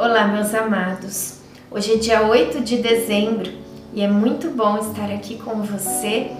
Olá, 0.00 0.28
meus 0.28 0.54
amados. 0.54 1.40
Hoje 1.68 1.94
é 1.94 1.96
dia 1.96 2.22
8 2.22 2.60
de 2.60 2.76
dezembro 2.76 3.50
e 3.92 4.00
é 4.00 4.06
muito 4.06 4.48
bom 4.48 4.78
estar 4.78 5.10
aqui 5.10 5.36
com 5.36 5.60
você, 5.60 6.30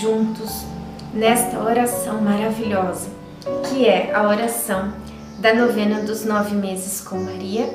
juntos, 0.00 0.64
nesta 1.12 1.60
oração 1.60 2.20
maravilhosa, 2.20 3.08
que 3.68 3.86
é 3.86 4.12
a 4.12 4.26
oração 4.26 4.92
da 5.38 5.54
novena 5.54 6.00
dos 6.00 6.24
nove 6.24 6.56
meses 6.56 7.00
com 7.02 7.18
Maria, 7.20 7.72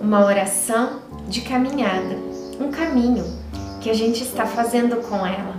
uma 0.00 0.24
oração 0.24 1.00
de 1.28 1.42
caminhada, 1.42 2.16
um 2.58 2.70
caminho 2.70 3.26
que 3.82 3.90
a 3.90 3.94
gente 3.94 4.22
está 4.22 4.46
fazendo 4.46 4.96
com 5.06 5.26
ela. 5.26 5.56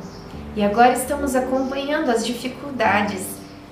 E 0.55 0.63
agora 0.63 0.93
estamos 0.93 1.35
acompanhando 1.35 2.09
as 2.09 2.25
dificuldades 2.25 3.23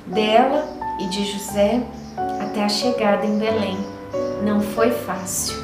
dela 0.05 0.63
e 0.99 1.07
de 1.07 1.25
José 1.25 1.81
até 2.39 2.63
a 2.63 2.69
chegada 2.69 3.25
em 3.25 3.39
Belém. 3.39 3.98
Não 4.43 4.61
foi 4.61 4.91
fácil. 4.91 5.57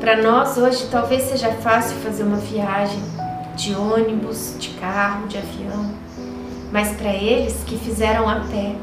Para 0.00 0.22
nós 0.22 0.56
hoje 0.56 0.88
talvez 0.90 1.24
seja 1.24 1.52
fácil 1.52 1.96
fazer 1.98 2.22
uma 2.22 2.38
viagem 2.38 3.02
de 3.54 3.74
ônibus, 3.74 4.54
de 4.58 4.70
carro, 4.70 5.26
de 5.26 5.36
avião, 5.36 5.92
mas 6.72 6.96
para 6.96 7.12
eles 7.12 7.62
que 7.66 7.76
fizeram 7.76 8.28
a 8.28 8.36
pé, 8.36 8.76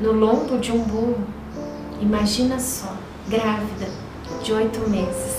no 0.00 0.12
lombo 0.12 0.58
de 0.58 0.72
um 0.72 0.80
burro, 0.80 1.24
imagina 2.00 2.58
só, 2.58 2.92
grávida 3.28 3.86
de 4.42 4.52
oito 4.52 4.80
meses. 4.90 5.36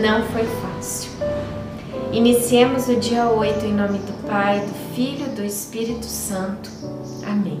Não 0.00 0.24
foi 0.28 0.44
fácil. 0.44 1.10
Iniciemos 2.12 2.88
o 2.88 2.96
dia 2.96 3.28
8 3.28 3.64
em 3.66 3.74
nome 3.74 3.98
do 3.98 4.26
Pai, 4.26 4.60
do 4.60 4.94
Filho 4.94 5.26
e 5.26 5.30
do 5.30 5.44
Espírito 5.44 6.06
Santo. 6.06 6.70
Amém. 7.24 7.60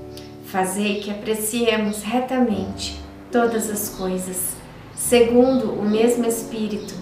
Fazei 0.51 0.99
que 0.99 1.09
apreciemos 1.09 2.03
retamente 2.03 3.01
todas 3.31 3.69
as 3.69 3.87
coisas, 3.87 4.57
segundo 4.93 5.71
o 5.71 5.89
mesmo 5.89 6.25
Espírito, 6.27 6.93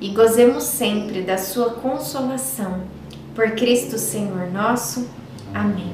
e 0.00 0.08
gozemos 0.14 0.64
sempre 0.64 1.20
da 1.20 1.36
Sua 1.36 1.74
consolação. 1.74 2.84
Por 3.34 3.50
Cristo 3.50 3.98
Senhor 3.98 4.50
nosso. 4.50 5.10
Amém. 5.52 5.92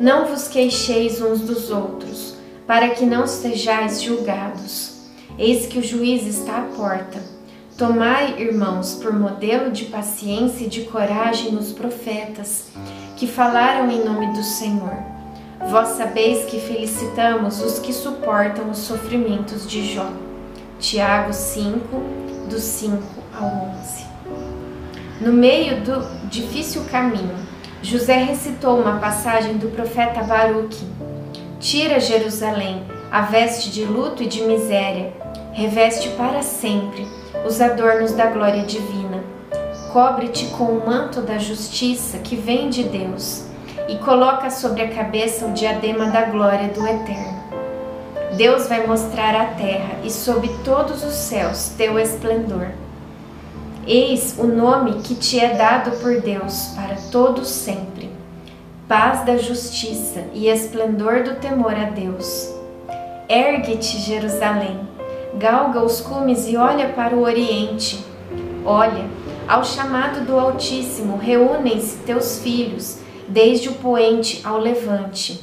Não 0.00 0.24
vos 0.24 0.48
queixeis 0.48 1.20
uns 1.20 1.40
dos 1.40 1.70
outros, 1.70 2.34
para 2.66 2.88
que 2.94 3.04
não 3.04 3.26
sejais 3.26 4.00
julgados. 4.00 5.02
Eis 5.38 5.66
que 5.66 5.80
o 5.80 5.84
juiz 5.84 6.26
está 6.26 6.60
à 6.60 6.62
porta. 6.62 7.33
Tomai, 7.76 8.36
irmãos, 8.38 8.94
por 9.02 9.12
modelo 9.12 9.72
de 9.72 9.86
paciência 9.86 10.66
e 10.66 10.68
de 10.68 10.82
coragem 10.82 11.56
os 11.56 11.72
profetas, 11.72 12.68
que 13.16 13.26
falaram 13.26 13.90
em 13.90 14.04
nome 14.04 14.32
do 14.32 14.44
Senhor. 14.44 14.96
Vós 15.68 15.88
sabeis 15.88 16.44
que 16.44 16.60
felicitamos 16.60 17.60
os 17.60 17.80
que 17.80 17.92
suportam 17.92 18.70
os 18.70 18.78
sofrimentos 18.78 19.68
de 19.68 19.92
Jó. 19.92 20.08
Tiago 20.78 21.32
5, 21.32 22.00
do 22.48 22.60
5 22.60 23.02
ao 23.36 23.68
11. 23.80 24.04
No 25.20 25.32
meio 25.32 25.80
do 25.80 26.28
difícil 26.28 26.84
caminho, 26.84 27.34
José 27.82 28.18
recitou 28.18 28.78
uma 28.78 29.00
passagem 29.00 29.56
do 29.56 29.70
profeta 29.70 30.22
Baruque. 30.22 30.86
Tira 31.58 31.98
Jerusalém 31.98 32.84
a 33.10 33.22
veste 33.22 33.68
de 33.72 33.84
luto 33.84 34.22
e 34.22 34.26
de 34.26 34.42
miséria, 34.42 35.12
reveste 35.52 36.10
para 36.10 36.40
sempre 36.40 37.23
os 37.44 37.60
adornos 37.60 38.12
da 38.12 38.26
glória 38.26 38.62
divina. 38.62 39.22
Cobre-te 39.92 40.46
com 40.46 40.64
o 40.64 40.84
manto 40.84 41.20
da 41.20 41.38
justiça 41.38 42.18
que 42.18 42.34
vem 42.34 42.70
de 42.70 42.84
Deus 42.84 43.44
e 43.86 43.96
coloca 43.98 44.50
sobre 44.50 44.82
a 44.82 44.88
cabeça 44.88 45.46
o 45.46 45.52
diadema 45.52 46.06
da 46.06 46.22
glória 46.22 46.68
do 46.68 46.84
Eterno. 46.86 47.44
Deus 48.36 48.66
vai 48.66 48.86
mostrar 48.86 49.36
à 49.36 49.44
terra 49.54 49.98
e 50.02 50.10
sob 50.10 50.48
todos 50.64 51.04
os 51.04 51.14
céus 51.14 51.68
teu 51.76 51.98
esplendor. 51.98 52.68
Eis 53.86 54.36
o 54.38 54.46
nome 54.46 55.02
que 55.02 55.14
te 55.14 55.38
é 55.38 55.54
dado 55.54 55.92
por 55.98 56.20
Deus 56.20 56.72
para 56.74 56.96
todos 57.12 57.48
sempre. 57.48 58.10
Paz 58.88 59.24
da 59.24 59.36
justiça 59.36 60.24
e 60.32 60.48
esplendor 60.48 61.22
do 61.22 61.36
temor 61.36 61.74
a 61.74 61.90
Deus. 61.90 62.52
Ergue-te, 63.28 63.98
Jerusalém 63.98 64.93
galga 65.38 65.82
os 65.82 66.00
cumes 66.00 66.46
e 66.46 66.56
olha 66.56 66.88
para 66.90 67.14
o 67.14 67.22
oriente. 67.22 68.04
Olha, 68.64 69.06
ao 69.48 69.64
chamado 69.64 70.24
do 70.24 70.38
Altíssimo, 70.38 71.16
reúnem-se 71.16 71.98
teus 71.98 72.40
filhos, 72.40 72.98
desde 73.28 73.68
o 73.68 73.74
poente 73.74 74.40
ao 74.44 74.58
levante, 74.58 75.40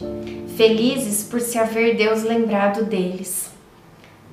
felizes 0.55 1.23
por 1.23 1.39
se 1.39 1.57
haver 1.57 1.95
Deus 1.95 2.23
lembrado 2.23 2.83
deles. 2.85 3.51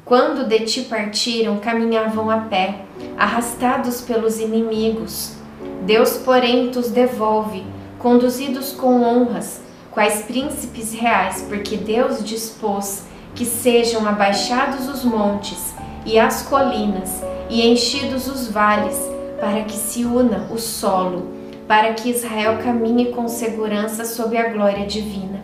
Quando 0.04 0.46
de 0.46 0.60
ti 0.60 0.82
partiram, 0.82 1.58
caminhavam 1.58 2.30
a 2.30 2.38
pé, 2.38 2.82
arrastados 3.16 4.00
pelos 4.00 4.38
inimigos. 4.38 5.34
Deus, 5.82 6.16
porém, 6.16 6.70
os 6.70 6.90
devolve, 6.90 7.62
conduzidos 7.98 8.72
com 8.72 9.02
honras, 9.02 9.60
quais 9.90 10.22
príncipes 10.22 10.92
reais, 10.94 11.44
porque 11.46 11.76
Deus 11.76 12.24
dispôs 12.24 13.02
que 13.34 13.44
sejam 13.44 14.06
abaixados 14.06 14.88
os 14.88 15.04
montes 15.04 15.74
e 16.04 16.18
as 16.18 16.42
colinas 16.42 17.22
e 17.48 17.66
enchidos 17.66 18.26
os 18.26 18.48
vales, 18.48 18.98
para 19.40 19.62
que 19.62 19.76
se 19.76 20.04
una 20.04 20.48
o 20.50 20.58
solo, 20.58 21.28
para 21.66 21.92
que 21.92 22.10
Israel 22.10 22.58
caminhe 22.62 23.12
com 23.12 23.28
segurança 23.28 24.04
sob 24.04 24.36
a 24.36 24.48
glória 24.48 24.86
divina. 24.86 25.40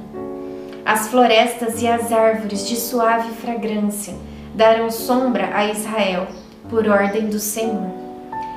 As 0.84 1.08
florestas 1.08 1.80
e 1.80 1.86
as 1.86 2.12
árvores 2.12 2.66
de 2.66 2.76
suave 2.76 3.30
fragrância 3.34 4.14
darão 4.54 4.90
sombra 4.90 5.50
a 5.54 5.66
Israel, 5.66 6.26
por 6.68 6.88
ordem 6.88 7.26
do 7.26 7.38
Senhor. 7.38 7.90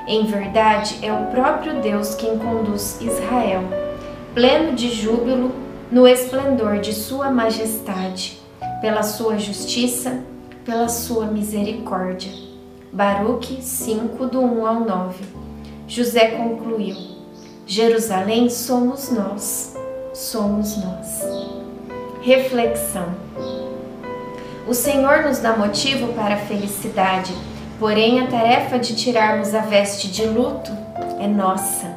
Em 0.07 0.25
verdade, 0.25 0.97
é 1.01 1.11
o 1.11 1.25
próprio 1.27 1.81
Deus 1.81 2.15
quem 2.15 2.37
conduz 2.37 2.99
Israel, 3.01 3.63
pleno 4.33 4.73
de 4.73 4.89
júbilo 4.89 5.51
no 5.91 6.07
esplendor 6.07 6.79
de 6.79 6.93
Sua 6.93 7.29
majestade 7.29 8.46
pela 8.81 9.03
sua 9.03 9.37
justiça, 9.37 10.21
pela 10.63 10.89
sua 10.89 11.25
misericórdia. 11.25 12.31
Baruque 12.91 13.61
5, 13.61 14.25
do 14.27 14.41
1 14.41 14.65
ao 14.65 14.79
9. 14.81 15.25
José 15.87 16.31
concluiu: 16.31 16.95
Jerusalém 17.65 18.49
somos 18.49 19.11
nós, 19.11 19.75
somos 20.13 20.77
nós. 20.77 21.21
Reflexão: 22.21 23.13
O 24.67 24.73
Senhor 24.73 25.23
nos 25.23 25.39
dá 25.39 25.55
motivo 25.55 26.13
para 26.13 26.35
a 26.35 26.39
felicidade, 26.39 27.33
porém 27.79 28.19
a 28.19 28.27
tarefa 28.27 28.77
de 28.79 28.95
tirarmos 28.95 29.53
a 29.53 29.61
veste 29.61 30.09
de 30.09 30.25
luto 30.25 30.71
é 31.19 31.27
nossa. 31.27 31.96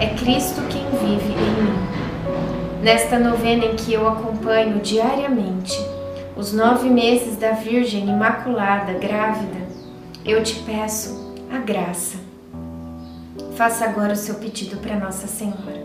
é 0.00 0.14
Cristo 0.14 0.60
quem 0.68 0.84
vive 0.90 1.32
em 1.32 1.62
mim. 1.62 2.82
Nesta 2.82 3.18
novena 3.18 3.64
em 3.64 3.76
que 3.76 3.92
eu 3.92 4.06
acompanho 4.08 4.80
diariamente 4.80 5.78
os 6.36 6.52
nove 6.52 6.88
meses 6.90 7.36
da 7.36 7.52
Virgem 7.52 8.08
Imaculada 8.08 8.94
grávida, 8.94 9.64
eu 10.24 10.42
te 10.42 10.54
peço 10.60 11.34
a 11.50 11.58
graça. 11.58 12.18
Faça 13.56 13.84
agora 13.84 14.14
o 14.14 14.16
seu 14.16 14.34
pedido 14.34 14.78
para 14.78 14.96
Nossa 14.96 15.28
Senhora. 15.28 15.84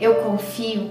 Eu 0.00 0.16
confio, 0.16 0.90